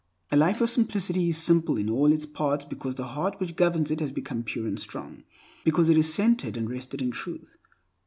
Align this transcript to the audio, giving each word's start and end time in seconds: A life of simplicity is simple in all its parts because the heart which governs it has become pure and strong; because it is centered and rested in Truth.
A 0.31 0.35
life 0.35 0.61
of 0.61 0.69
simplicity 0.71 1.29
is 1.29 1.37
simple 1.37 1.77
in 1.77 1.87
all 1.87 2.11
its 2.11 2.25
parts 2.25 2.65
because 2.65 2.95
the 2.95 3.09
heart 3.09 3.39
which 3.39 3.55
governs 3.55 3.91
it 3.91 3.99
has 3.99 4.11
become 4.11 4.41
pure 4.41 4.65
and 4.65 4.79
strong; 4.79 5.23
because 5.63 5.89
it 5.89 5.97
is 5.99 6.11
centered 6.11 6.57
and 6.57 6.67
rested 6.67 7.03
in 7.03 7.11
Truth. 7.11 7.57